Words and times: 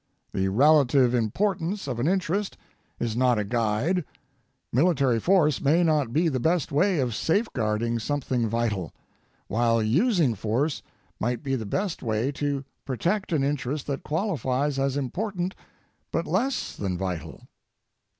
The 0.33 0.47
relative 0.47 1.13
importance 1.13 1.87
of 1.87 1.99
an 1.99 2.07
interest 2.07 2.57
is 2.99 3.15
not 3.15 3.37
a 3.37 3.43
guide: 3.43 4.03
Military 4.73 5.19
force 5.19 5.61
may 5.61 5.83
not 5.83 6.11
be 6.11 6.27
the 6.27 6.39
best 6.39 6.71
way 6.71 6.99
of 6.99 7.13
safeguarding 7.13 7.99
something 7.99 8.49
vital, 8.49 8.93
while 9.47 9.83
using 9.83 10.33
force 10.33 10.81
might 11.19 11.43
be 11.43 11.53
the 11.55 11.67
best 11.67 12.01
way 12.01 12.31
to 12.31 12.65
protect 12.83 13.31
an 13.31 13.43
interest 13.43 13.85
that 13.85 14.01
qualifies 14.01 14.79
as 14.79 14.97
important 14.97 15.53
but 16.11 16.25
less 16.25 16.75
than 16.75 16.97
vital. 16.97 17.41